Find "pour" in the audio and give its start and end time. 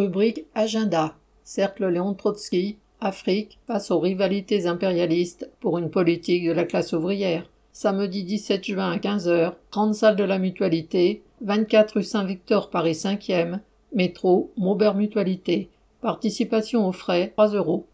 5.60-5.76